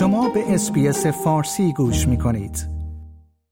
شما 0.00 0.28
به 0.28 0.54
اسپیس 0.54 1.06
فارسی 1.06 1.72
گوش 1.72 2.08
می 2.08 2.18
کنید. 2.18 2.68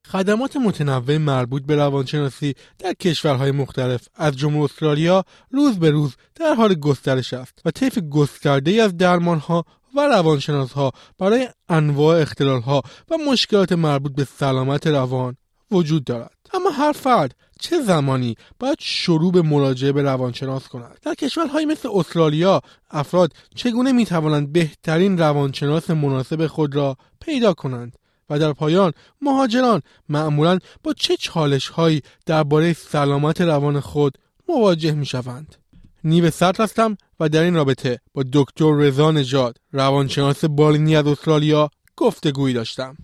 خدمات 0.07 0.57
متنوع 0.57 1.17
مربوط 1.17 1.63
به 1.63 1.77
روانشناسی 1.77 2.55
در 2.79 2.93
کشورهای 2.93 3.51
مختلف 3.51 4.09
از 4.15 4.37
جمله 4.37 4.63
استرالیا 4.63 5.25
روز 5.51 5.79
به 5.79 5.91
روز 5.91 6.17
در 6.35 6.55
حال 6.55 6.75
گسترش 6.75 7.33
است 7.33 7.63
و 7.65 7.71
طیف 7.71 7.99
گسترده 7.99 8.83
از 8.83 8.97
درمانها 8.97 9.65
و 9.97 10.01
روانشناسها 10.01 10.93
برای 11.19 11.49
انواع 11.69 12.21
اختلالها 12.21 12.83
و 13.11 13.15
مشکلات 13.31 13.73
مربوط 13.73 14.15
به 14.15 14.25
سلامت 14.25 14.87
روان 14.87 15.37
وجود 15.71 16.05
دارد. 16.05 16.37
اما 16.55 16.71
هر 16.71 16.93
فرد 16.93 17.35
چه 17.61 17.81
زمانی 17.81 18.35
باید 18.59 18.77
شروع 18.81 19.33
به 19.33 19.43
مراجعه 19.43 19.93
به 19.93 20.03
روانشناس 20.03 20.69
کند؟ 20.69 20.99
در 21.03 21.15
کشورهایی 21.15 21.67
مثل 21.67 21.89
استرالیا 21.95 22.61
افراد 22.91 23.33
چگونه 23.55 23.93
می 23.93 24.07
توانند 24.07 24.53
بهترین 24.53 25.19
روانشناس 25.19 25.91
مناسب 25.91 26.47
خود 26.47 26.75
را 26.77 26.97
پیدا 27.21 27.53
کنند؟ 27.53 27.97
و 28.31 28.39
در 28.39 28.53
پایان 28.53 28.93
مهاجران 29.21 29.83
معمولا 30.09 30.59
با 30.83 30.93
چه 30.93 31.17
چالش 31.17 31.69
هایی 31.69 32.03
درباره 32.27 32.73
سلامت 32.73 33.41
روان 33.41 33.81
خود 33.81 34.19
مواجه 34.49 34.93
می 34.93 35.07
شوند 35.07 35.57
نیو 36.05 36.31
سرد 36.31 36.61
هستم 36.61 36.97
و 37.21 37.29
در 37.29 37.43
این 37.43 37.55
رابطه 37.55 38.01
با 38.15 38.25
دکتر 38.33 38.73
رضا 38.75 39.11
نژاد 39.11 39.57
روانشناس 39.73 40.45
بالینی 40.45 40.97
از 40.97 41.07
استرالیا 41.07 41.71
گفتگویی 41.97 42.55
داشتم. 42.55 42.97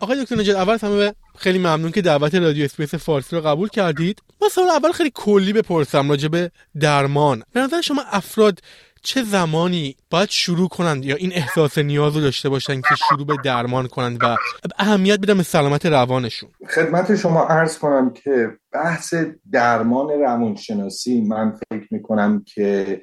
آقای 0.00 0.22
دکتر 0.22 0.36
نجات 0.36 0.56
اول 0.56 0.78
همه 0.82 1.14
خیلی 1.38 1.58
ممنون 1.58 1.90
که 1.90 2.02
دعوت 2.02 2.34
رادیو 2.34 2.64
اسپیس 2.64 2.94
فارسی 2.94 3.36
رو 3.36 3.42
قبول 3.42 3.68
کردید. 3.68 4.22
ما 4.42 4.48
سوال 4.48 4.68
اول 4.68 4.92
خیلی 4.92 5.12
کلی 5.14 5.52
بپرسم 5.52 6.10
راجع 6.10 6.28
به 6.28 6.50
درمان. 6.80 7.42
به 7.52 7.60
نظر 7.60 7.80
شما 7.80 8.02
افراد 8.10 8.60
چه 9.02 9.22
زمانی 9.22 9.96
باید 10.10 10.30
شروع 10.30 10.68
کنند 10.68 11.04
یا 11.04 11.16
این 11.16 11.32
احساس 11.32 11.78
نیاز 11.78 12.14
رو 12.14 12.20
داشته 12.20 12.48
باشند 12.48 12.82
که 12.82 12.94
شروع 13.08 13.26
به 13.26 13.36
درمان 13.44 13.88
کنند 13.88 14.18
و 14.22 14.36
اهمیت 14.78 15.20
بدن 15.20 15.36
به 15.36 15.42
سلامت 15.42 15.86
روانشون؟ 15.86 16.50
خدمت 16.70 17.16
شما 17.16 17.44
عرض 17.44 17.78
کنم 17.78 18.12
که 18.12 18.48
بحث 18.72 19.14
درمان 19.52 20.08
روانشناسی 20.08 21.20
من 21.20 21.52
فکر 21.52 21.86
می‌کنم 21.90 22.44
که 22.54 23.02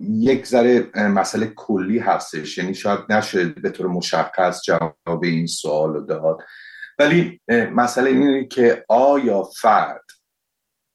یک 0.00 0.46
ذره 0.46 0.90
مسئله 0.94 1.46
کلی 1.56 1.98
هستش. 1.98 2.58
یعنی 2.58 2.74
شاید 2.74 3.00
نشه 3.10 3.44
به 3.44 3.70
طور 3.70 3.86
مشخص 3.86 4.60
جواب 4.62 5.24
این 5.24 5.46
سوال 5.46 5.94
رو 5.94 6.00
داد. 6.00 6.38
ولی 6.98 7.40
مسئله 7.74 8.10
اینه 8.10 8.46
که 8.46 8.84
آیا 8.88 9.42
فرد 9.42 10.04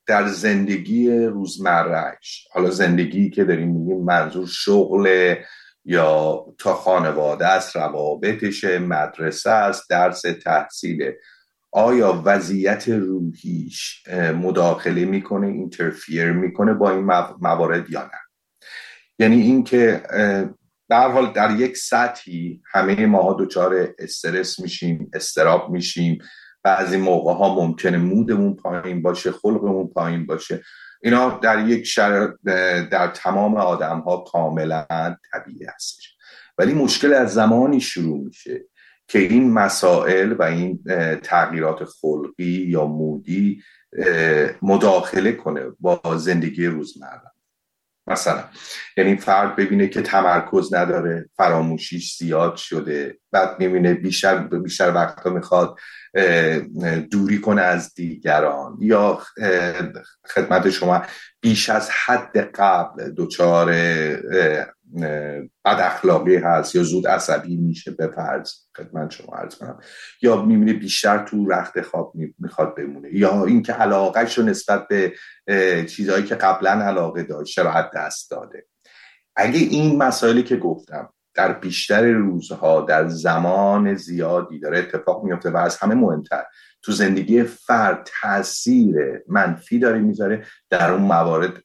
در 0.08 0.28
زندگی 0.28 1.12
روزمرهش 1.12 2.48
حالا 2.52 2.70
زندگی 2.70 3.30
که 3.30 3.44
داریم 3.44 3.70
میگیم 3.70 4.04
منظور 4.04 4.48
شغل 4.48 5.36
یا 5.86 6.46
تا 6.58 6.74
خانواده 6.74 7.48
است 7.48 7.76
روابطش 7.76 8.64
مدرسه 8.64 9.50
است 9.50 9.90
درس 9.90 10.22
تحصیل 10.22 11.12
آیا 11.72 12.22
وضعیت 12.26 12.90
روحیش 12.90 14.04
مداخله 14.42 15.06
می‌کنه 15.06 15.48
اینترفیر 15.48 16.32
می‌کنه 16.32 16.74
با 16.74 16.90
این 16.90 17.12
موارد 17.42 17.90
یا 17.90 18.04
نه؟ 18.04 18.25
یعنی 19.20 19.42
اینکه 19.42 20.04
در 20.90 21.12
حال 21.12 21.34
در 21.34 21.60
یک 21.60 21.78
سطحی 21.78 22.62
همه 22.74 23.06
ما 23.06 23.38
دچار 23.40 23.90
استرس 24.00 24.60
میشیم 24.60 25.12
استراب 25.14 25.70
میشیم. 25.70 26.18
بعضی 26.64 26.98
موقع 26.98 27.34
ها 27.34 27.56
ممکنه 27.56 27.98
مودمون 27.98 28.56
پایین 28.56 29.02
باشه 29.02 29.32
خلقمون 29.32 29.88
پایین 29.88 30.26
باشه. 30.26 30.64
اینا 31.04 31.40
در 31.44 31.68
یک 31.68 31.84
شر 31.84 32.34
در 32.92 33.08
تمام 33.08 33.58
آدم 33.58 34.00
ها 34.00 34.18
کاملا 34.18 34.86
طبیعی 35.32 35.66
هستش. 35.76 36.16
ولی 36.58 36.74
مشکل 36.74 37.14
از 37.14 37.34
زمانی 37.34 37.82
شروع 37.82 38.26
میشه 38.26 38.66
که 39.08 39.20
این 39.20 39.54
مسائل 39.54 40.34
و 40.40 40.44
این 40.44 40.84
تغییرات 41.24 41.84
خلقی 41.84 42.66
یا 42.68 42.86
مودی 42.86 43.62
مداخله 44.62 45.32
کنه 45.32 45.62
با 45.80 46.02
زندگی 46.18 46.66
روزمره. 46.66 47.35
مثلا. 48.08 48.44
یعنی 48.98 49.18
فرد 49.18 49.56
ببینه 49.56 49.88
که 49.88 50.02
تمرکز 50.02 50.74
نداره 50.74 51.30
فراموشیش 51.38 52.18
زیاد 52.18 52.56
شده. 52.56 53.20
بعد 53.36 53.60
می‌بینه 53.60 53.94
بیشتر 53.94 54.38
بیشتر 54.38 54.92
وقتا 54.96 55.30
می‌خواد 55.30 55.78
دوری 57.12 57.42
کنه 57.42 57.62
از 57.62 57.94
دیگران 57.94 58.78
یا 58.80 59.20
خدمت 60.28 60.70
شما 60.70 61.02
بیش 61.42 61.70
از 61.70 61.90
حد 62.06 62.38
قبل 62.38 63.12
دچار 63.18 63.72
بد 65.66 65.80
اخلاقی 65.80 66.36
هست 66.36 66.76
یا 66.76 66.84
زود 66.84 67.08
عصبی 67.08 67.58
میشه 67.58 67.92
به 67.92 68.08
فرض 68.08 68.52
خدمت 68.78 69.12
شما 69.12 69.36
عرض 69.36 69.56
کنم 69.56 69.80
یا 70.22 70.42
می‌بینه 70.42 70.74
بیشتر 70.74 71.26
تو 71.26 71.50
رخت 71.50 71.82
خواب 71.82 72.14
می‌خواد 72.40 72.76
بمونه 72.76 73.10
یا 73.14 73.46
اینکه 73.46 73.74
علاقهش 73.74 74.38
رو 74.38 74.44
نسبت 74.44 74.88
به 74.88 75.14
چیزهایی 75.86 76.24
که 76.24 76.36
قبلا 76.36 76.72
علاقه 76.72 77.24
داشته 77.24 77.64
رو 77.64 77.90
دست 77.96 78.32
داده. 78.32 78.66
اگه 79.36 79.60
این 79.60 79.98
مسائلی 79.98 80.44
که 80.44 80.58
گفتم 80.58 81.10
در 81.36 81.54
بیشتر 81.54 82.12
روزها 82.12 82.82
در 82.82 83.08
زمان 83.08 83.96
زیادی 83.96 84.60
داره 84.60 84.80
اتفاق 84.80 85.24
میفته 85.24 85.50
و 85.50 85.58
از 85.58 85.78
همه 85.78 85.96
مهمتر 85.96 86.44
تو 86.82 86.92
زندگی 86.92 87.44
فرد 87.44 88.10
تاثیر 88.22 89.24
منفی 89.28 89.80
داره 89.80 90.00
می‌ذاره. 90.00 90.46
در 90.70 90.92
اون 90.92 91.02
موارد 91.02 91.62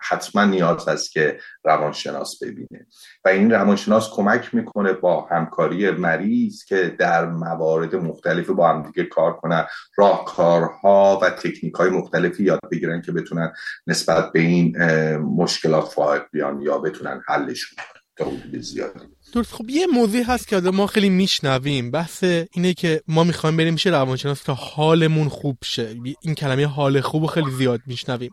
حتما 0.00 0.44
نیاز 0.44 0.88
هست 0.88 1.12
که 1.12 1.38
روانشناس 1.64 2.42
ببینه. 2.42 2.86
و 3.24 3.28
این 3.28 3.50
روانشناس 3.50 4.10
کمک 4.10 4.54
می‌کنه 4.54 4.92
با 4.92 5.20
همکاری 5.20 5.90
مریض 5.90 6.64
که 6.64 6.96
در 6.98 7.26
موارد 7.26 7.94
مختلف 7.96 8.50
با 8.50 8.68
هم 8.68 8.82
دیگه 8.82 9.04
کار 9.04 9.36
کنن 9.36 9.66
راهکارها 9.96 11.18
و 11.22 11.30
تکنیک 11.30 11.74
های 11.74 11.90
مختلفی 11.90 12.44
یاد 12.44 12.60
بگیرن 12.72 13.02
که 13.02 13.12
بتونن 13.12 13.52
نسبت 13.86 14.32
به 14.32 14.40
این 14.40 14.82
مشکلات 15.16 15.84
فائق 15.84 16.22
بیان 16.32 16.60
یا 16.60 16.78
بتونن 16.78 17.22
حلش 17.26 17.74
کنن. 17.74 17.95
تا 18.16 18.24
حدود 18.24 18.60
زیادی 18.60 19.00
درست 19.32 19.52
خب 19.52 19.70
یه 19.70 19.86
موضوع 19.86 20.22
هست 20.22 20.48
که 20.48 20.60
ما 20.60 20.86
خیلی 20.86 21.08
میشنویم. 21.08 21.90
بحث 21.90 22.24
اینه 22.24 22.74
که 22.74 23.02
ما 23.08 23.24
می‌خوایم 23.24 23.56
بریم 23.56 23.72
میشه 23.72 23.90
روانشناس 23.90 24.42
تا 24.42 24.54
حالمون 24.54 25.28
خوب 25.28 25.58
شه. 25.62 25.96
این 26.20 26.34
کلمه 26.34 26.66
حال 26.66 27.00
خوب 27.00 27.22
رو 27.22 27.28
خیلی 27.28 27.50
زیاد 27.50 27.80
میشنویم. 27.86 28.32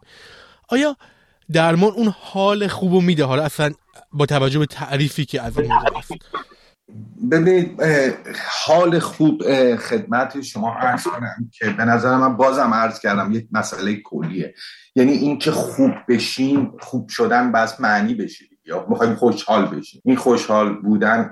آیا 0.69 0.97
درمان 1.51 1.91
اون 1.91 2.13
حال 2.19 2.67
خوب 2.67 2.93
رو 2.93 3.01
میده؟ 3.01 3.25
حالا 3.25 3.43
اصلا 3.43 3.71
با 4.13 4.25
توجه 4.25 4.59
به 4.59 4.65
تعریفی 4.65 5.25
که 5.25 5.41
از 5.41 5.57
این 5.57 5.71
هست. 5.71 6.11
ببینید 7.31 7.81
حال 8.65 8.99
خوب 8.99 9.43
خدمت 9.75 10.41
شما 10.41 10.73
عرض 10.73 11.03
کنم 11.03 11.49
که 11.53 11.69
به 11.69 11.85
نظر 11.85 12.17
من 12.17 12.37
بازم 12.37 12.73
عرض 12.73 12.99
کردم 12.99 13.31
یک 13.31 13.47
مسئله 13.51 13.95
کلیه. 13.95 14.53
یعنی 14.95 15.11
اینکه 15.11 15.51
خوب 15.51 15.91
بشیم 16.09 16.71
خوب 16.79 17.09
شدن 17.09 17.51
بس 17.51 17.79
معنی 17.79 18.15
بشیم 18.15 18.47
یا 18.65 18.85
می‌خوایم 18.89 19.15
خوشحال 19.15 19.65
بشیم. 19.65 20.01
این 20.05 20.15
خوشحال 20.15 20.81
بودن 20.81 21.29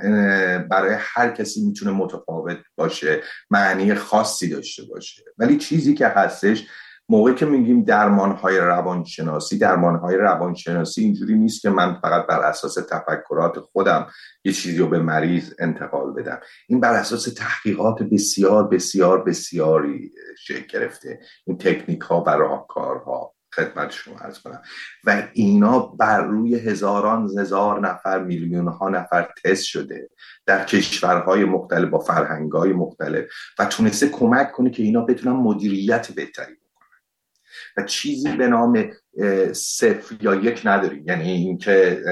برای 0.72 0.96
هر 1.00 1.30
کسی 1.30 1.66
می‌تونه 1.66 1.92
متفاوت 1.92 2.58
باشه 2.76 3.22
معنی 3.50 3.96
خاصی 3.96 4.50
داشته 4.50 4.84
باشه. 4.84 5.24
ولی 5.38 5.58
چیزی 5.58 5.94
که 5.94 6.08
هستش 6.08 6.68
موقعی 7.10 7.36
که 7.36 7.46
میگیم 7.46 7.84
درمان 7.84 8.32
های 8.32 8.58
روانشناسی 8.58 9.58
درمان 9.58 9.96
های 9.96 10.18
روانشناسی 10.18 11.02
اینجوری 11.02 11.36
نیست 11.36 11.62
که 11.62 11.70
من 11.70 12.00
فقط 12.02 12.28
بر 12.28 12.40
اساس 12.40 12.74
تفکرات 12.74 13.60
خودم 13.60 14.08
یه 14.44 14.54
چیزی 14.54 14.78
رو 14.78 14.88
به 14.88 15.00
مریض 15.00 15.54
انتقال 15.60 16.14
بدم. 16.14 16.40
این 16.68 16.80
بر 16.80 16.94
اساس 16.94 17.34
تحقیقات 17.34 18.04
بسیار 18.04 18.68
بسیار 18.68 19.24
بسیاری 19.24 20.12
شکل 20.38 20.80
گرفته. 20.80 21.20
این 21.46 21.58
تکنیک 21.58 22.02
ها 22.02 22.24
و 22.28 22.30
راهکارها. 22.30 23.34
خدمت 23.56 23.92
شما 23.92 24.20
ارز 24.20 24.40
کنم. 24.40 24.62
و 25.04 25.24
اینا 25.34 25.80
بر 25.80 26.22
روی 26.22 26.56
هزاران 26.56 27.30
هزار 27.40 27.80
نفر 27.80 28.24
میلیون 28.24 28.68
ها 28.68 28.90
نفر 28.90 29.30
تست 29.44 29.64
شده 29.64 30.10
در 30.46 30.66
کشورهای 30.66 31.46
مختلف 31.46 31.90
با 31.90 32.00
فرهنگهای 32.00 32.74
مختلف 32.74 33.26
و 33.60 33.66
تونسته 33.66 34.10
کمک 34.10 34.52
کنه 34.52 34.70
که 34.70 34.84
اینا 34.84 35.02
بتونن 35.02 35.36
مدیریت 35.36 36.12
بهتری 36.12 36.54
بکنن. 36.54 37.00
و 37.78 37.84
چیزی 37.86 38.32
به 38.32 38.48
نام 38.48 38.92
صفر 39.54 40.16
یا 40.22 40.36
یک 40.36 40.62
نداریم. 40.66 41.04
یعنی 41.08 41.32
اینکه 41.32 42.04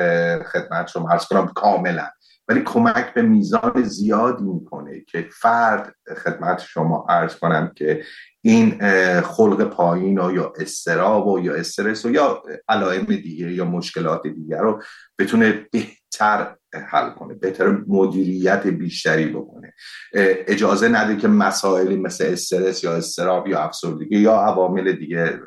خدمت 0.52 0.88
شما 0.88 1.10
ارز 1.10 1.26
کنم 1.26 1.48
کاملا. 1.48 2.10
ولی 2.50 2.62
کمک 2.62 3.14
به 3.14 3.22
میزان 3.22 3.84
زیادی 3.84 4.44
می‌کنه 4.44 5.02
که 5.02 5.30
فرد 5.42 5.96
خدمت 6.24 6.62
شما 6.62 7.06
عرض 7.10 7.36
کنم 7.36 7.72
که 7.76 8.04
این 8.42 8.80
خلق 9.22 9.64
پایین 9.64 10.20
و 10.20 10.36
یا 10.36 10.54
استراب 10.60 11.28
و 11.28 11.40
یا 11.40 11.54
استرس 11.54 12.06
و 12.06 12.12
یا 12.12 12.44
علائم 12.70 13.04
دیگه 13.04 13.52
یا 13.52 13.66
مشکلات 13.66 14.28
دیگر 14.28 14.62
رو 14.62 14.82
بتونه 15.20 15.66
بهتر 15.72 16.56
حل 16.88 17.10
کنه 17.10 17.34
بهتر 17.34 17.68
مدیریت 17.88 18.68
بیشتری 18.68 19.26
بکنه. 19.26 19.74
اجازه 20.14 20.90
نده 20.90 21.18
که 21.18 21.28
مسائلی 21.28 21.96
مثل 21.96 22.26
استرس 22.28 22.84
یا 22.84 22.94
استراب 22.94 23.48
یا 23.48 23.60
افسردگی 23.60 24.20
یا 24.20 24.36
عوامل 24.36 24.92
دیگه 24.92 25.40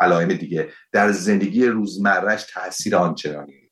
علائم 0.00 0.28
دیگه 0.28 0.68
در 0.92 1.12
زندگی 1.12 1.66
روزمرهش 1.66 2.46
تاثیر 2.54 2.96
آنچنانی 2.96 3.67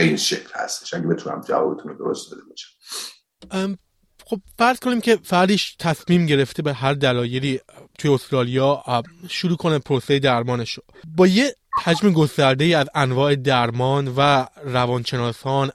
به 0.00 0.06
این 0.06 0.16
شکل 0.16 0.48
هستش. 0.54 0.94
اگه 0.94 1.06
بتونم 1.06 1.40
جوابتون 1.48 1.92
رو 1.92 1.98
درست 1.98 2.30
داده 2.30 2.42
باشم. 2.48 3.78
خب 4.26 4.40
فرض 4.58 4.78
کنیم 4.78 5.00
که 5.00 5.18
فردیش 5.22 5.76
تصمیم 5.78 6.26
گرفته 6.26 6.62
به 6.62 6.72
هر 6.72 6.92
دلایلی 6.92 7.60
توی 7.98 8.10
استرالیا 8.10 8.82
شروع 9.28 9.56
کنه 9.56 9.78
پروسه 9.78 10.18
درمانش 10.18 10.78
با 11.16 11.26
یه 11.26 11.54
حجم 11.84 12.12
گسترده 12.12 12.64
ای 12.64 12.74
از 12.74 12.86
انواع 12.94 13.34
درمان 13.34 14.12
و 14.16 14.46
روانشناسان 14.64 15.70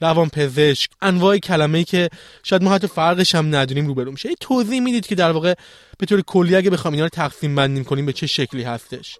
روان 0.00 0.28
پزشک 0.28 0.90
انواع 1.02 1.38
کلمه 1.38 1.78
ای 1.78 1.84
که 1.84 2.08
شاید 2.42 2.62
ما 2.62 2.74
حتی 2.74 2.86
فرقش 2.86 3.34
هم 3.34 3.54
ندونیم 3.54 3.86
روبرو 3.86 4.10
میشه. 4.10 4.28
توضیح 4.40 4.80
می‌دید 4.80 5.06
که 5.06 5.14
در 5.14 5.32
واقع 5.32 5.54
به 5.98 6.06
طور 6.06 6.20
کلی 6.20 6.56
اگه 6.56 6.70
بخوام 6.70 6.94
اینا 6.94 7.04
رو 7.04 7.08
تقسیم 7.08 7.54
بندیم 7.54 7.84
کنیم 7.84 8.06
به 8.06 8.12
چه 8.12 8.26
شکلی 8.26 8.62
هستش؟ 8.62 9.18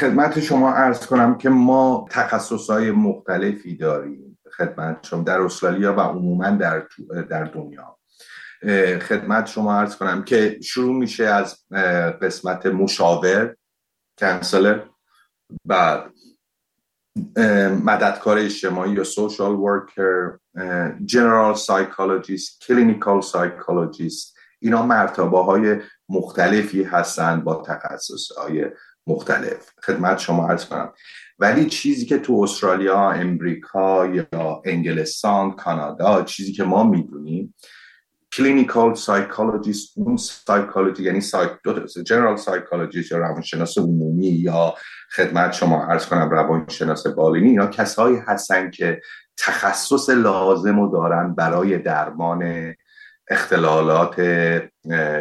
خدمت 0.00 0.40
شما 0.40 0.70
عرض 0.70 1.06
کنم 1.06 1.38
که 1.38 1.48
ما 1.48 2.06
تخصص 2.10 2.70
های 2.70 2.90
مختلفی 2.90 3.76
داریم 3.76 4.38
خدمت 4.56 5.06
شما 5.10 5.22
در 5.22 5.40
استرالیا 5.40 5.94
و 5.94 6.00
عموما 6.00 6.50
در, 6.50 6.82
در 7.30 7.44
دنیا. 7.44 7.96
خدمت 8.98 9.46
شما 9.46 9.74
عرض 9.74 9.96
کنم 9.96 10.22
که 10.22 10.58
شروع 10.64 10.96
میشه 10.96 11.24
از 11.24 11.64
قسمت 12.22 12.66
مشاور 12.66 13.56
counsellor 14.18 14.80
بعد 15.64 16.10
مددکار 17.84 18.38
اجتماعی 18.38 18.92
یا 18.92 19.04
social 19.04 19.52
worker 19.54 20.38
general 21.04 21.54
psychologist 21.54 22.60
clinical 22.60 23.20
psychologist 23.20 24.36
اینا 24.60 24.86
مرتبه 24.86 25.42
های 25.42 25.76
مختلفی 26.08 26.82
هستن 26.82 27.40
با 27.40 27.62
تخصص 27.66 28.32
های 28.32 28.66
مختلف. 29.06 29.70
خدمت 29.82 30.18
شما 30.18 30.48
عرض 30.48 30.64
کنم. 30.64 30.92
ولی 31.38 31.66
چیزی 31.66 32.06
که 32.06 32.18
تو 32.18 32.40
استرالیا 32.42 33.10
امریکا 33.10 34.06
یا 34.06 34.62
انگلستان 34.64 35.50
کانادا 35.50 36.22
چیزی 36.22 36.52
که 36.52 36.64
ما 36.64 36.84
می‌دونیم 36.84 37.54
clinical 38.32 38.94
psychologist 38.94 39.92
اون 39.96 40.16
سایکولوژی 40.16 41.02
یعنی 41.02 41.20
psych 41.20 41.50
general 42.06 42.36
psychologist 42.36 43.12
یا 43.12 43.18
روانشناس 43.18 43.78
عمومی 43.78 44.26
یا 44.26 44.74
خدمت 45.12 45.52
شما 45.52 45.84
عرض 45.84 46.06
کنم 46.06 46.30
روانشناس 46.30 47.06
بالینی 47.06 47.52
یا 47.52 47.66
کسایی 47.66 48.16
هستن 48.16 48.70
که 48.70 49.00
تخصص 49.38 50.10
لازم 50.10 50.80
رو 50.80 50.92
دارن 50.92 51.34
برای 51.34 51.78
درمان 51.78 52.74
اختلالات 53.28 54.20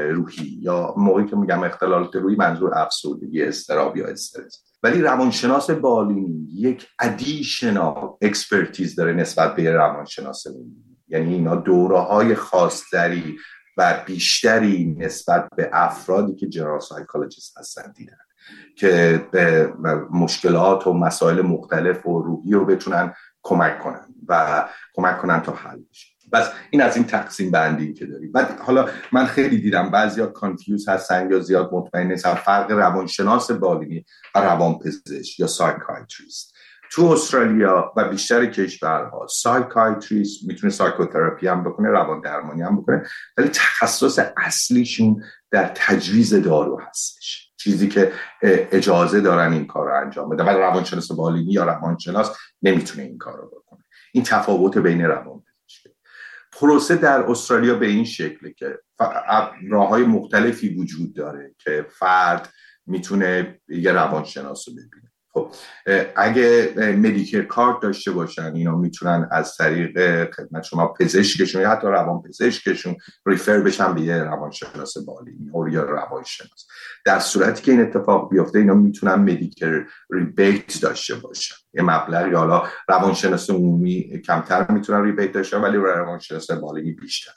روحی 0.09 0.59
یا 0.61 0.93
موقعی 0.97 1.25
که 1.25 1.35
میگم 1.35 1.63
اختلالات 1.63 2.15
روحی 2.15 2.35
منظور 2.35 2.77
افسردگی 2.77 3.43
اضطراب 3.43 3.97
یا 3.97 4.07
استرس 4.07 4.63
ولی 4.83 5.01
روانشناس 5.01 5.69
بالینی 5.69 6.47
یک 6.53 6.87
additional 6.99 8.09
expertise 8.21 8.95
داره 8.95 9.13
نسبت 9.13 9.55
به 9.55 9.71
روانشناس 9.71 10.47
عمومی 10.47 10.88
یعنی 11.09 11.33
اینا 11.33 11.55
دوره 11.55 11.99
های 11.99 12.35
خاصتری 12.35 13.37
و 13.77 14.03
بیشتری 14.05 14.95
نسبت 14.97 15.47
به 15.55 15.69
افرادی 15.73 16.35
که 16.35 16.47
general 16.47 16.79
psychologist 16.79 17.57
هستن 17.57 17.91
دیدن 17.91 18.17
که 18.75 19.23
به 19.31 19.73
مشکلات 20.11 20.87
و 20.87 20.93
مسائل 20.93 21.41
مختلف 21.41 22.05
و 22.05 22.21
روحی 22.21 22.51
رو 22.51 22.65
بتونن 22.65 23.13
کمک 23.43 23.79
کنن 23.79 24.15
و 24.27 24.65
کمک 24.93 25.17
کنن 25.17 25.41
تا 25.41 25.51
حل 25.51 25.79
بشه. 25.89 26.07
پس 26.33 26.49
این 26.69 26.81
از 26.81 26.95
این 26.95 27.05
تقسیم 27.05 27.51
بندی 27.51 27.93
که 27.93 28.05
داریم 28.05 28.31
بعد 28.31 28.59
حالا 28.59 28.89
من 29.11 29.25
خیلی 29.25 29.61
دیدم 29.61 29.89
بعضیا 29.89 30.27
confuse 30.27 30.89
هستن 30.89 31.31
یا 31.31 31.39
زیاد 31.39 31.69
مطمئن 31.73 32.07
نیستن. 32.07 32.33
فرق 32.33 32.71
روانشناس 32.71 33.51
بالینی 33.51 34.05
و 34.35 34.39
روانپزشک 34.39 35.39
یا 35.39 35.47
psychiatrist 35.47 36.55
تو 36.91 37.05
استرالیا 37.05 37.93
و 37.97 38.09
بیشتر 38.09 38.45
کشورها 38.45 39.27
psychiatrist 39.29 40.47
می‌تونه 40.47 40.73
psychotherapy 40.73 41.47
هم 41.47 41.63
بکنه 41.63 41.89
روان 41.89 42.21
درمانی 42.21 42.61
هم 42.61 42.81
بکنه 42.81 43.07
ولی 43.37 43.49
تخصص 43.49 44.19
اصلیشون 44.37 45.23
در 45.51 45.71
تجویز 45.75 46.33
دارو 46.33 46.81
هستش. 46.89 47.51
چیزی 47.57 47.87
که 47.87 48.11
اجازه 48.41 49.21
دارن 49.21 49.53
این 49.53 49.67
کار 49.67 49.87
رو 49.87 50.01
انجام 50.05 50.29
بده 50.29 50.43
ولی 50.43 50.57
روانشناس 50.57 51.11
بالینی 51.11 51.51
یا 51.51 51.63
روانشناس 51.63 52.37
نمی‌تونه 52.61 53.03
این 53.03 53.17
کار 53.17 53.37
رو 53.37 53.47
بکنه. 53.47 53.83
این 54.11 54.23
تفاوت 54.23 54.77
بین 54.77 55.01
روان 55.01 55.43
پروسه 56.51 56.95
در 56.95 57.21
استرالیا 57.21 57.75
به 57.75 57.85
این 57.85 58.05
شکله 58.05 58.53
که 58.53 58.79
راه 59.69 59.87
های 59.89 60.03
مختلفی 60.03 60.75
وجود 60.75 61.15
داره 61.15 61.55
که 61.57 61.85
فرد 61.89 62.49
می‌تونه 62.85 63.59
یه 63.67 63.91
روانشناس 63.91 64.67
رو 64.67 64.73
ببینه. 64.73 65.08
خب 65.43 65.51
اگه 66.15 66.73
مدیکر 66.77 67.41
کارت 67.41 67.81
داشته 67.81 68.11
باشن 68.11 68.51
اینا 68.55 68.75
می‌تونن 68.75 69.29
از 69.31 69.55
طریق 69.55 70.25
خدمت 70.33 70.63
شما 70.63 70.87
پزشکشون 70.87 71.61
یا 71.61 71.69
حتی 71.69 71.87
روان 71.87 72.21
پزشکشون 72.21 72.95
ریفر 73.25 73.59
بشن 73.59 73.93
به 73.95 74.01
یه 74.01 74.23
روانشناس 74.23 74.97
بالینی 74.97 75.73
یا 75.73 75.83
روانشناس. 75.83 76.67
در 77.05 77.19
صورتی 77.19 77.61
که 77.61 77.71
این 77.71 77.81
اتفاق 77.81 78.29
بیفته 78.29 78.59
اینا 78.59 78.73
می‌تونن 78.73 79.15
مدیکر 79.15 79.85
ریبیت 80.09 80.81
داشته 80.81 81.15
باشن. 81.15 81.55
یه 81.73 81.83
مبلغی 81.83 82.33
حالا 82.33 82.63
روانشناس 82.89 83.49
عمومی 83.49 84.21
کمتر 84.25 84.71
می‌تونن 84.71 85.03
ریبیت 85.03 85.31
داشته 85.31 85.57
ولی 85.57 85.77
روانشناس 85.77 86.51
بالینی 86.51 86.91
بیشتر. 86.91 87.31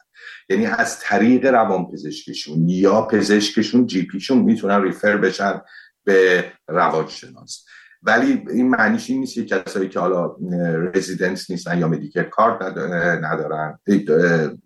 یعنی 0.49 0.67
از 0.67 1.01
طریق 1.01 1.47
روان 1.47 1.87
پزشکشون 1.93 2.69
یا 2.69 3.03
پزشکشون 3.03 3.87
جی 3.87 4.07
پیشون 4.07 4.39
می‌تونن 4.39 4.83
ریفر 4.83 5.17
بشن 5.17 5.61
به 6.05 6.53
روانشناس. 6.69 7.65
ولی 8.03 8.45
این 8.51 8.71
معنیش 8.71 9.11
این 9.11 9.21
نیست 9.21 9.35
که 9.35 9.45
کسایی 9.45 9.89
که 9.89 10.01
حالا 10.01 10.37
رزیدنت 10.95 11.51
نیستن 11.51 11.79
یا 11.79 11.89
Medicare 11.89 12.23
card 12.23 12.63
ندارن 12.63 13.79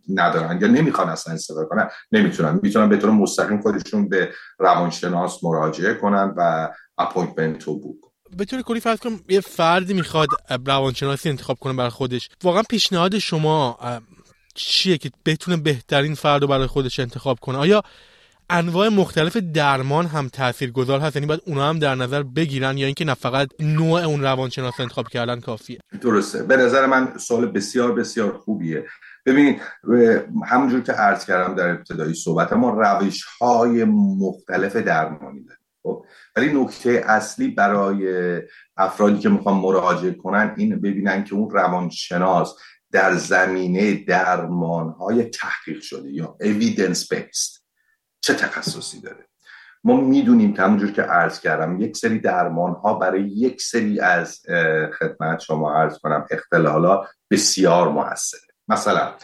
ندارن 0.09 0.59
یا 0.61 0.69
نمی‌خوان 0.69 1.09
اصلا 1.09 1.35
استفاده 1.35 1.67
کنن 1.67 1.89
نمی‌تونن. 2.13 2.61
می‌تونن 2.63 2.89
به 2.89 2.97
طور 2.97 3.11
مستقیم 3.11 3.61
خودشون 3.61 4.09
به 4.09 4.31
روانشناس 4.59 5.45
مراجعه 5.45 5.95
کنن 5.95 6.35
و 6.37 6.69
appointment 6.99 7.65
رو 7.65 7.79
book 7.79 7.97
به 8.37 8.45
طور 8.45 8.63
کلی 8.63 8.81
فرض 8.81 8.99
کنم 8.99 9.21
یه 9.29 9.41
فردی 9.41 9.95
می‌خواد 9.95 10.29
روانشناسی 10.67 11.29
انتخاب 11.29 11.59
کنه 11.59 11.73
برای 11.73 11.91
خودش. 11.91 12.29
واقعا 12.43 12.63
پیشنهاد 12.71 13.19
شما 13.19 13.79
چیه 14.55 14.99
که 14.99 15.11
بتونه 15.27 15.57
بهترین 15.57 16.15
فرد 16.15 16.43
رو 16.43 16.49
برای 16.49 16.67
خودش 16.67 17.01
انتخاب 17.01 17.41
کنه؟ 17.41 17.59
آیا 17.59 17.83
انواع 18.51 18.89
مختلف 18.89 19.37
درمان 19.37 20.07
هم 20.07 20.31
اثرگذار 20.75 21.01
هست. 21.01 21.17
یعنی 21.17 21.27
باید 21.27 21.43
اونا 21.47 21.69
هم 21.69 21.79
در 21.79 21.95
نظر 21.95 22.23
بگیرن 22.23 22.79
یا 22.79 22.87
اینکه 22.87 23.05
نه 23.05 23.15
فقط 23.15 23.49
نوع 23.61 24.01
اون 24.01 24.23
روانشناس 24.23 24.81
انتخاب 24.81 25.09
کردن 25.09 25.41
کافیه. 25.41 25.79
درسته. 26.01 26.43
به 26.43 26.57
نظر 26.57 26.87
من 26.87 27.19
سوال 27.19 27.47
بسیار 27.47 27.93
بسیار 27.93 28.33
خوبیه. 28.33 28.85
ببینید 29.27 29.61
همونجور 30.47 30.81
که 30.81 30.93
عرض 30.93 31.27
کردم 31.27 31.55
در 31.55 31.69
ابتدایی 31.69 32.15
صحبت 32.15 32.53
ما 32.53 32.71
روش 32.71 33.25
های 33.25 33.85
مختلف 33.85 34.77
درمانی 34.77 35.45
داریم 35.45 35.61
خب؟ 35.83 36.05
ولی 36.37 36.63
نکته 36.63 37.05
اصلی 37.07 37.49
برای 37.49 38.41
افرادی 38.77 39.19
که 39.19 39.29
می‌خوان 39.29 39.57
مراجعه 39.57 40.13
کنن 40.13 40.55
این 40.57 40.81
ببینن 40.81 41.25
که 41.25 41.35
اون 41.35 41.51
روانشناس 41.51 42.55
در 42.93 43.15
زمینه 43.15 43.95
درمان 43.95 44.89
های 44.89 45.25
تحقیق 45.25 45.81
شده 45.81 46.11
یا 46.11 46.37
evidence 46.43 47.01
based 47.15 47.66
چه 48.21 48.35
تخصصی 48.35 49.01
داره. 49.01 49.27
ما 49.85 50.01
می‌دونیم 50.01 50.55
که 50.55 50.63
همونجور 50.63 50.93
که 50.93 51.03
عرض 51.03 51.41
کردم 51.41 51.81
یک 51.81 51.97
سری 51.97 52.19
درمان 52.19 52.73
ها 52.73 52.95
برای 52.95 53.23
یک 53.23 53.63
سری 53.63 54.01
از 54.01 54.41
خدمت 54.99 55.41
شما 55.41 55.75
عرض 55.75 55.99
کنم 55.99 56.27
اختلالات 56.31 57.09
بسیار 57.31 57.89
موثره. 57.89 58.41
مثلا 58.69 59.15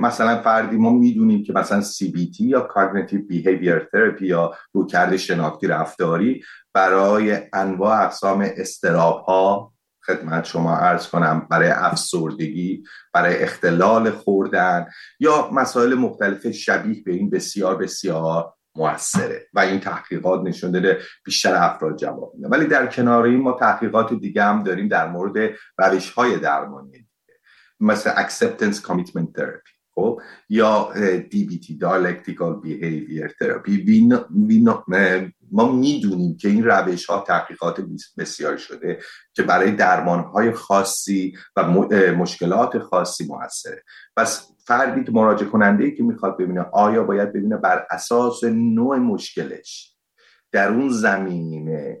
مثلا 0.00 0.42
فردی 0.42 0.76
ما 0.76 0.90
می‌دونیم 0.90 1.44
که 1.44 1.52
مثلا 1.52 1.82
CBT 1.82 2.40
یا 2.40 2.68
Cognitive 2.74 3.32
Behavior 3.32 3.80
Therapy 3.80 4.22
یا 4.22 4.54
روکرد 4.72 5.16
شناختی 5.16 5.66
رفتاری 5.66 6.42
برای 6.74 7.42
انواع 7.52 8.04
اقسام 8.04 8.50
استراب 8.56 9.24
ها 9.24 9.72
خدمت 10.06 10.44
شما 10.44 10.76
عرض 10.76 11.08
کنم 11.08 11.46
برای 11.50 11.68
افسردگی 11.68 12.84
برای 13.12 13.42
اختلال 13.42 14.10
خوردن 14.10 14.86
یا 15.20 15.50
مسائل 15.52 15.94
مختلف 15.94 16.50
شبیه 16.50 17.02
به 17.04 17.12
این 17.12 17.30
بسیار 17.30 17.76
بسیار 17.76 18.54
موثره 18.76 19.48
و 19.52 19.60
این 19.60 19.80
تحقیقات 19.80 20.42
نشون 20.44 20.70
داده 20.70 21.00
بیشتر 21.24 21.54
افراد 21.54 21.96
جواب 21.96 22.32
میده 22.34 22.48
ولی 22.48 22.66
در 22.66 22.86
کنار 22.86 23.24
این 23.24 23.40
ما 23.40 23.52
تحقیقات 23.52 24.12
دیگه 24.12 24.42
هم 24.42 24.62
داریم 24.62 24.88
در 24.88 25.08
مورد 25.08 25.54
روش 25.78 26.10
های 26.10 26.38
درمانی 26.38 26.90
دیگه 26.90 27.38
مثل 27.80 28.10
acceptance 28.10 28.76
commitment 28.76 29.40
therapy. 29.40 29.75
خب 29.96 30.20
یا 30.48 30.90
DBT 31.32 31.66
dialectical 31.80 32.52
behavior 32.64 33.28
therapy. 33.40 33.72
ما 35.52 35.72
می‌دونیم 35.72 36.36
که 36.36 36.48
این 36.48 36.64
روش 36.64 37.06
ها 37.06 37.24
تحقیقات 37.28 37.80
بسیار 38.18 38.56
شده 38.56 38.98
که 39.34 39.42
برای 39.42 39.70
درمان 39.70 40.24
های 40.24 40.52
خاصی 40.52 41.36
و 41.56 41.68
مشکلات 42.16 42.78
خاصی 42.78 43.26
موثره. 43.26 43.82
پس 44.16 44.48
فردی 44.64 45.04
که 45.04 45.12
مراجع 45.12 45.46
کننده 45.46 45.84
ای 45.84 45.94
که 45.94 46.02
می‌خواد 46.02 46.38
ببینه 46.38 46.60
آیا 46.72 47.04
باید 47.04 47.32
ببینه 47.32 47.56
بر 47.56 47.86
اساس 47.90 48.44
نوع 48.44 48.98
مشکلش 48.98 49.95
در 50.56 50.68
اون 50.68 50.88
زمینه 50.88 52.00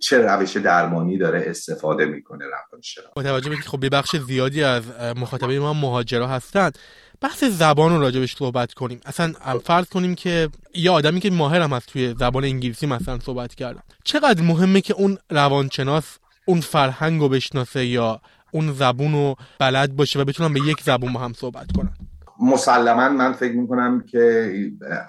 چه 0.00 0.18
روش 0.18 0.56
درمانی 0.56 1.18
داره 1.18 1.44
استفاده 1.46 2.04
می‌کنه 2.04 2.44
روانشناس 2.44 3.06
با 3.16 3.22
توجه 3.22 3.50
به 3.50 3.56
خب 3.56 3.94
بخش 3.96 4.16
زیادی 4.16 4.62
از 4.62 4.82
مخاطبین 5.16 5.58
ما 5.58 5.72
مهاجرا 5.72 6.26
هستند 6.26 6.78
بحث 7.20 7.44
زبان 7.44 7.92
رو 7.92 8.00
راجبش 8.00 8.36
صحبت 8.36 8.74
کنیم. 8.74 9.00
اصلا 9.06 9.32
فرض 9.64 9.88
کنیم 9.88 10.14
که 10.14 10.48
یه 10.74 10.90
آدمی 10.90 11.20
که 11.20 11.30
ماهر 11.30 11.60
هم 11.60 11.72
از 11.72 11.86
توی 11.86 12.14
زبان 12.18 12.44
انگلیسی 12.44 12.86
مثلا 12.86 13.18
صحبت 13.18 13.54
کردن 13.54 13.82
چقدر 14.04 14.42
مهمه 14.42 14.80
که 14.80 14.94
اون 14.94 15.18
روانشناس 15.30 16.18
اون 16.44 16.60
فرهنگ 16.60 17.20
رو 17.20 17.28
بشناسه 17.28 17.86
یا 17.86 18.20
اون 18.50 18.72
زبون 18.72 19.12
رو 19.12 19.36
بلد 19.58 19.96
باشه 19.96 20.18
و 20.18 20.24
بتونن 20.24 20.54
به 20.54 20.60
یک 20.60 20.80
زبون 20.80 21.12
با 21.12 21.20
هم 21.20 21.32
صحبت 21.32 21.72
کنن؟ 21.72 21.94
مسلما 22.42 23.08
من 23.08 23.32
فکر 23.32 23.56
می‌کنم 23.56 24.00
که 24.00 24.52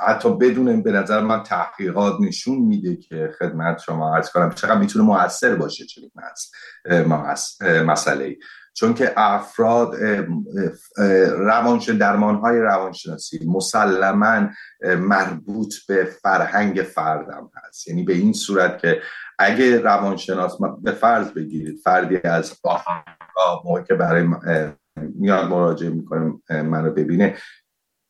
حتی 0.07 0.37
بدون 0.37 0.83
به 0.83 0.91
نظر 0.91 1.21
من 1.21 1.43
تحقیقات 1.43 2.15
نشون 2.21 2.57
میده 2.57 2.95
که 2.95 3.31
خدمت 3.39 3.79
شما 3.79 4.15
عرض 4.15 4.29
کنم 4.29 4.49
چقدر 4.49 4.79
می‌تونه 4.79 5.05
موثر 5.05 5.55
باشه 5.55 5.85
چنین 5.85 6.11
مسئله 7.85 8.37
چون 8.73 8.93
که 8.93 9.13
افراد 9.17 9.95
روانش 11.37 11.89
درمان 11.89 12.35
های 12.35 12.59
روانشناسی 12.59 13.45
مسلما 13.45 14.49
مربوط 14.97 15.73
به 15.87 16.03
فرهنگ 16.05 16.81
فردم 16.81 17.51
هست. 17.55 17.87
یعنی 17.87 18.03
به 18.03 18.13
این 18.13 18.33
صورت 18.33 18.79
که 18.79 19.01
اگه 19.39 19.79
روانشناس 19.79 20.57
به 20.83 20.91
فرض 20.91 21.31
بگیرید 21.31 21.79
فردی 21.83 22.19
از 22.23 22.59
آفریقا 22.63 23.61
موقع 23.65 23.81
که 23.81 23.93
برای 23.93 24.27
میاد 24.95 25.49
مراجعه 25.49 25.89
می‌کنه 25.89 26.33
منو 26.49 26.91
ببینه. 26.91 27.37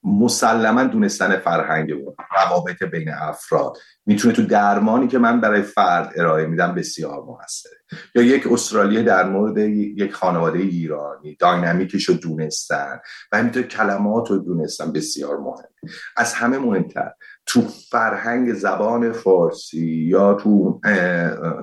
مسلما 0.03 0.83
دونستن 0.83 1.37
فرهنگ 1.37 2.07
و 2.07 2.15
روابط 2.31 2.83
بین 2.83 3.09
افراد. 3.09 3.77
می‌تونه 4.05 4.33
تو 4.33 4.45
درمانی 4.45 5.07
که 5.07 5.17
من 5.17 5.41
برای 5.41 5.61
فرد 5.61 6.13
ارائه 6.15 6.45
میدم 6.45 6.75
بسیار 6.75 7.23
موثره. 7.23 7.71
یا 8.15 8.21
یک 8.21 8.51
استرالیا 8.51 9.01
در 9.01 9.29
مورد 9.29 9.57
یک 9.57 10.13
خانواده 10.13 10.59
ایرانی 10.59 11.35
داینامیکش 11.39 12.03
رو 12.03 12.15
دونستن 12.15 12.99
و 13.31 13.37
همینطور 13.37 13.63
کلمات 13.63 14.29
رو 14.29 14.37
دونستن 14.37 14.91
بسیار 14.91 15.37
مهم 15.37 15.69
از 16.17 16.33
همه 16.33 16.57
مهمتر 16.57 17.11
تو 17.45 17.61
فرهنگ 17.61 18.53
زبان 18.53 19.11
فارسی 19.11 19.87
یا 19.87 20.33
تو 20.33 20.81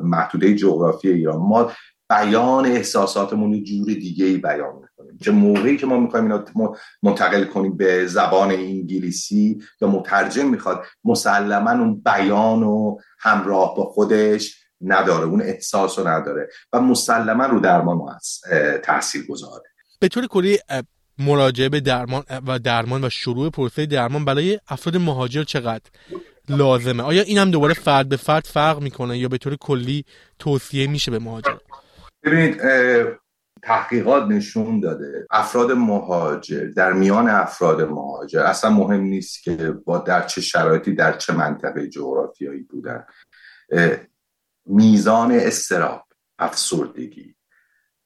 محدوده 0.02 0.54
جغرافی 0.54 1.08
ایران 1.08 1.36
ما 1.36 1.72
بیان 2.10 2.66
احساساتمون 2.66 3.64
جور 3.64 3.86
دیگه 3.86 4.24
ای 4.24 4.36
بیان 4.36 4.87
که 5.22 5.30
موقعی 5.30 5.76
که 5.76 5.86
ما 5.86 6.00
می‌خوایم 6.00 6.24
اینا 6.24 6.74
منتقل 7.02 7.44
کنیم 7.44 7.76
به 7.76 8.06
زبان 8.06 8.50
انگلیسی 8.50 9.62
یا 9.80 9.88
مترجم 9.88 10.48
می‌خواد 10.48 10.84
مسلما 11.04 11.70
اون 11.70 12.00
بیان 12.00 12.62
و 12.62 12.96
همراه 13.18 13.76
با 13.76 13.84
خودش 13.84 14.54
نداره 14.80 15.24
اون 15.24 15.42
احساس 15.42 15.98
رو 15.98 16.08
نداره 16.08 16.48
و 16.72 16.80
مسلما 16.80 17.46
رو 17.46 17.60
درمان 17.60 17.96
ما 17.96 18.18
تاثیر 18.84 19.26
گذاره 19.26 19.64
به 20.00 20.08
طور 20.08 20.26
کلی 20.26 20.58
مراجعه 21.18 21.68
به 21.68 21.80
درمان 21.80 22.24
و 22.46 22.58
درمان 22.58 23.04
و 23.04 23.10
شروع 23.10 23.50
پروسه 23.50 23.86
درمان 23.86 24.24
برای 24.24 24.60
افراد 24.68 24.96
مهاجر 24.96 25.42
چقدر 25.42 25.84
لازمه؟ 26.48 27.02
آیا 27.02 27.22
این 27.22 27.38
هم 27.38 27.50
دوباره 27.50 27.74
فرد 27.74 28.08
به 28.08 28.16
فرد 28.16 28.44
فرق 28.44 28.80
می‌کنه 28.80 29.18
یا 29.18 29.28
به 29.28 29.38
طور 29.38 29.56
کلی 29.56 30.04
توصیه 30.38 30.86
میشه 30.86 31.10
به 31.10 31.18
مهاجر؟ 31.18 31.56
ببینید 32.24 32.60
تحقیقات 33.62 34.22
نشون 34.28 34.80
داده. 34.80 35.26
افراد 35.30 35.72
مهاجر 35.72 36.64
در 36.76 36.92
میان 36.92 37.28
افراد 37.28 37.82
مهاجر 37.82 38.40
اصلا 38.40 38.70
مهم 38.70 39.00
نیست 39.00 39.42
که 39.42 39.70
با 39.70 39.98
در 39.98 40.26
چه 40.26 40.40
شرایطی 40.40 40.94
در 40.94 41.16
چه 41.16 41.32
منطقه 41.32 41.88
جغرافیایی 41.88 42.62
بودن. 42.62 43.06
میزان 44.66 45.32
استراب 45.32 46.04
افسردگی 46.38 47.34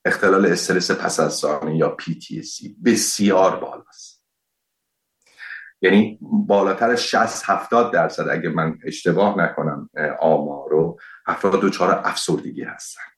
اختلال 0.05 0.47
استرس 0.47 0.91
پس 0.91 1.21
از 1.21 1.35
سانه 1.35 1.77
یا 1.77 1.97
PTSD 2.01 2.71
بسیار 2.85 3.57
بالاست. 3.57 4.23
یعنی 5.83 6.19
بالاتر 6.23 6.97
60 6.97 7.43
70 7.51 7.93
درصد 7.93 8.29
اگه 8.29 8.49
من 8.49 8.79
اشتباه 8.85 9.39
نکنم 9.39 9.91
آمارو 10.21 11.01
افراد 11.27 11.61
دچار 11.61 12.03
افسردگی 12.05 12.63
هستن. 12.63 13.12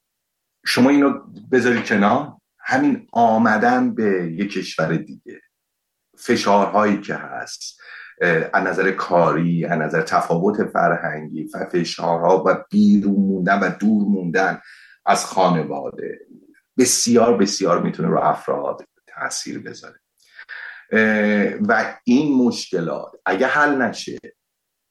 شما 0.66 0.90
اینو 0.90 1.18
بذاری 1.52 1.83
کنار. 1.83 2.33
همین 2.59 3.06
آمدن 3.12 3.94
به 3.94 4.33
یک 4.33 4.52
کشور 4.52 4.97
دیگه. 4.97 5.40
فشارهایی 6.18 7.00
که 7.00 7.14
هست 7.14 7.80
از 8.52 8.64
نظر 8.64 8.90
کاری 8.90 9.64
از 9.64 9.78
نظر 9.78 10.02
تفاوت 10.02 10.64
فرهنگی 10.64 11.49
و 11.54 11.66
فشارها 11.73 12.44
و 12.47 12.64
بیرون 12.71 13.14
موندن 13.14 13.61
و 13.61 13.71
دور 13.80 14.09
موندن 14.09 14.61
از 15.06 15.25
خانواده. 15.25 16.18
بسیار 16.78 17.37
بسیار 17.37 17.83
می‌تونه 17.83 18.09
رو 18.09 18.18
افراد 18.18 18.85
تاثیر 19.06 19.59
بذاره. 19.59 20.00
و 21.68 21.99
این 22.04 22.47
مشکلات 22.47 23.12
اگه 23.26 23.47
حل 23.47 23.83
نشه 23.83 24.18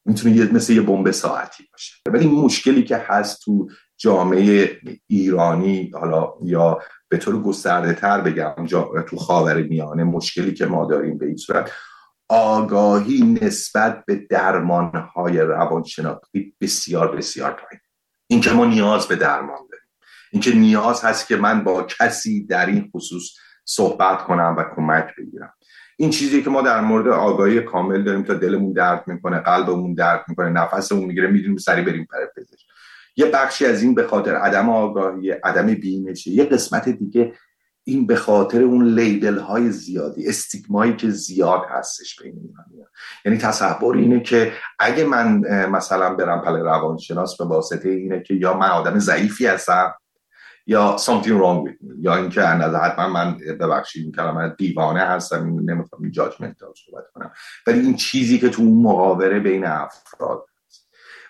می‌تونه 0.05 0.53
مثل 0.53 0.73
یه 0.73 0.81
بمب 0.81 1.11
ساعتی 1.11 1.67
باشه. 1.71 1.95
ولی 2.07 2.27
مشکلی 2.27 2.83
که 2.83 2.97
هست 2.97 3.41
تو 3.41 3.69
جامعه 4.03 4.79
ایرانی 5.07 5.91
حالا 5.93 6.33
یا 6.43 6.79
به 7.09 7.17
طور 7.17 7.41
گسترده 7.41 7.93
تر 7.93 8.21
بگم 8.21 8.65
تو 9.07 9.17
خاور 9.17 9.61
میانه 9.61 10.03
مشکلی 10.03 10.53
که 10.53 10.65
ما 10.65 10.85
داریم 10.85 11.17
به 11.17 11.25
این 11.25 11.37
صورت 11.37 11.71
آگاهی 12.29 13.39
نسبت 13.41 14.03
به 14.05 14.15
درمانهای 14.29 15.39
روانشناختی 15.39 16.55
بسیار 16.61 17.15
بسیار 17.15 17.51
پایین. 17.51 17.81
اینکه 18.27 18.51
ما 18.51 18.65
نیاز 18.65 19.07
به 19.07 19.15
درمان 19.15 19.59
داریم. 19.71 19.87
اینکه 20.31 20.55
نیاز 20.55 21.03
هست 21.03 21.27
که 21.27 21.35
من 21.35 21.63
با 21.63 21.83
کسی 21.83 22.45
در 22.45 22.65
این 22.65 22.91
خصوص 22.95 23.23
صحبت 23.65 24.23
کنم 24.23 24.55
و 24.57 24.63
کمک 24.75 25.07
بگیرم. 25.17 25.53
این 25.97 26.09
چیزی 26.09 26.43
که 26.43 26.49
ما 26.49 26.61
در 26.61 26.81
مورد 26.81 27.07
آگاهی 27.07 27.61
کامل 27.61 28.03
داریم 28.03 28.23
تا 28.23 28.33
دلمون 28.33 28.73
درد 28.73 29.07
می‌کنه 29.07 29.39
قلبمون 29.39 29.93
درد 29.93 30.25
می‌کنه 30.27 30.49
نفسمون 30.49 31.05
می‌گیره 31.05 31.27
می‌دونیم 31.27 31.57
سری 31.57 31.81
بریم 31.81 32.07
پر 32.11 32.17
یه 33.15 33.25
بخشی 33.25 33.65
از 33.65 33.83
این 33.83 33.95
به 33.95 34.07
خاطر 34.07 34.35
عدم 34.35 34.69
آگاهی 34.69 35.31
عدم 35.31 35.65
بینشه 35.65 36.31
یه 36.31 36.45
قسمت 36.45 36.89
دیگه 36.89 37.33
این 37.83 38.07
به 38.07 38.15
خاطر 38.15 38.61
اون 38.61 38.99
لیبل 38.99 39.37
های 39.37 39.71
زیادی 39.71 40.27
استیگمایی 40.27 40.95
که 40.95 41.09
زیاد 41.09 41.61
هستش 41.69 42.21
بین 42.21 42.35
اینا. 42.35 42.87
یعنی 43.25 43.37
تصور 43.37 43.97
اینه 43.97 44.19
که 44.19 44.51
اگه 44.79 45.05
من 45.05 45.37
مثلا 45.69 46.13
برم 46.15 46.41
پل 46.41 46.55
روانشناس 46.55 47.37
به 47.37 47.45
واسطه 47.45 47.89
اینه 47.89 48.23
که 48.23 48.33
یا 48.33 48.57
من 48.57 48.69
آدم 48.69 48.99
ضعیفی 48.99 49.45
هستم 49.45 49.93
یا 50.67 50.97
something 50.99 51.39
wrong 51.41 51.67
with 51.67 51.83
me 51.83 51.95
یا 51.99 52.15
اینکه 52.15 52.47
اندازه 52.47 52.77
حتما 52.77 53.07
من 53.09 53.37
ببخشید 53.59 54.03
این 54.03 54.11
کلمه 54.11 54.55
دیوانه 54.57 54.99
هستم 54.99 55.59
نمی‌خوام 55.65 56.01
این 56.01 56.11
جاجمنت 56.11 56.57
صحبت 56.57 57.03
کنم. 57.13 57.31
ولی 57.67 57.79
این 57.79 57.95
چیزی 57.95 58.39
که 58.39 58.49
تو 58.49 58.61
اون 58.61 58.83
مقابره 58.83 59.39
بین 59.39 59.65
افراد 59.65 60.45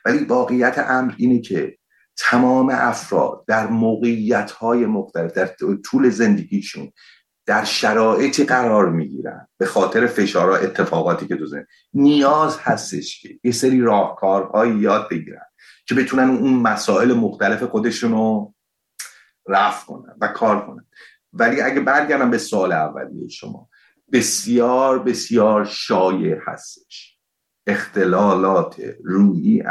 ولی 0.05 0.25
واقعیت 0.25 0.85
امر 0.87 1.13
اینه 1.17 1.41
که 1.41 1.77
تمام 2.17 2.69
افراد 2.69 3.45
در 3.47 3.67
موقعیت 3.67 4.51
های 4.51 4.85
مختلف 4.85 5.33
در 5.33 5.49
طول 5.85 6.09
زندگیشون 6.09 6.91
در 7.45 7.63
شرایطی 7.63 8.43
قرار 8.43 8.89
می‌گیرن 8.89 9.47
به 9.57 9.65
خاطر 9.65 10.07
فشارها 10.07 10.55
اتفاقاتی 10.55 11.27
که 11.27 11.37
زندگی 11.45 11.67
نیاز 11.93 12.57
هستش 12.59 13.21
که 13.21 13.39
یه 13.43 13.51
سری 13.51 13.81
راهکارهایی 13.81 14.75
یاد 14.75 15.09
بگیرن 15.09 15.45
که 15.85 15.95
بتونن 15.95 16.29
اون 16.29 16.53
مسائل 16.53 17.13
مختلف 17.13 17.63
خودشون 17.63 18.11
رو 18.11 18.53
رفع 19.47 19.85
کنن 19.85 20.15
و 20.21 20.27
کار 20.27 20.67
کنن. 20.67 20.85
ولی 21.33 21.61
اگه 21.61 21.79
برگردم 21.79 22.31
به 22.31 22.37
سال 22.37 22.71
اولیه 22.71 23.27
شما 23.27 23.69
بسیار 24.11 24.99
بسیار 24.99 25.65
شایع 25.65 26.37
هستش. 26.47 27.12
اختلالات 27.67 28.81
روحی 29.03 29.63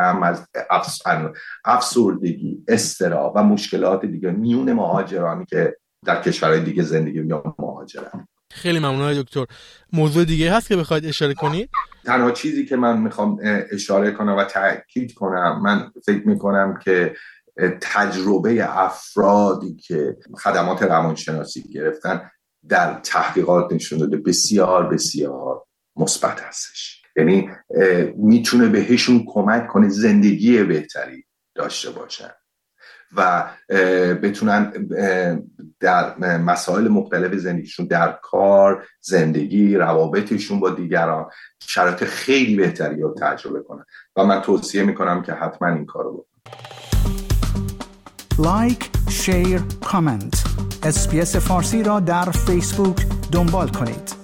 افسردگی 1.65 2.65
استرا 2.69 3.33
و 3.37 3.43
مشکلات 3.43 4.05
دیگه 4.05 4.31
میون 4.31 4.73
مهاجرانی 4.73 5.45
که 5.45 5.77
در 6.05 6.23
کشورهای 6.23 6.61
دیگه 6.61 6.83
زندگی 6.83 7.27
یا 7.27 7.55
مهاجرن. 7.59 8.29
خیلی 8.51 8.79
ممنون 8.79 9.23
دکتر. 9.23 9.45
موضوع 9.93 10.25
دیگه 10.25 10.53
هست 10.53 10.69
که 10.69 10.77
بخواید 10.77 11.07
اشاره 11.07 11.35
کنید؟ 11.35 11.71
تنها 12.05 12.31
چیزی 12.31 12.67
که 12.67 12.77
من 12.77 12.99
می‌خوام 12.99 13.39
اشاره 13.71 14.11
کنم 14.11 14.37
و 14.37 14.45
تاکید 14.45 15.15
کنم 15.15 15.61
من 15.63 15.93
فکر 16.07 16.29
می‌کنم 16.29 16.79
که 16.85 17.15
تجربه 17.81 18.81
افرادی 18.85 19.77
که 19.77 20.17
خدمات 20.35 20.83
روانشناسی 20.83 21.63
گرفتن 21.63 22.31
در 22.69 22.95
تحقیقات 22.95 23.73
نشون 23.73 23.99
داده 23.99 24.17
بسیار 24.17 24.89
بسیار 24.89 25.65
مثبت 25.97 26.41
هستش. 26.41 27.02
یعنی 27.17 27.51
می‌تونه 28.17 28.69
بهشون 28.69 29.25
کمک 29.27 29.69
کنه 29.69 29.89
زندگی 29.89 30.63
بهتری 30.63 31.25
داشته 31.55 31.91
باشن. 31.91 32.31
و 33.17 33.51
بتونن 34.23 34.73
در 35.81 36.19
مسائل 36.39 36.89
مختلف 36.89 37.35
زندگیشون 37.35 37.87
در 37.87 38.19
کار 38.23 38.87
زندگی 39.01 39.77
روابطشون 39.77 40.61
با 40.61 40.71
دیگران 40.71 41.27
شرایط 41.61 42.05
خیلی 42.05 42.57
بهتری 42.57 43.01
رو 43.01 43.15
تجربه 43.21 43.63
کنن. 43.63 43.85
و 44.17 44.25
من 44.25 44.41
توصیه 44.41 44.83
می‌کنم 44.83 45.23
که 45.23 45.33
حتما 45.33 45.69
این 45.69 45.87
کارو 45.87 46.13
بکنن. 46.13 46.57
like 48.39 48.91
share 49.11 49.61
comment. 49.85 50.45
SBS 50.83 51.37
فارسی 51.37 51.83
را 51.83 52.01
در 52.01 52.25
فیسبوک 52.25 53.07
دنبال 53.33 53.69
کنید. 53.69 54.22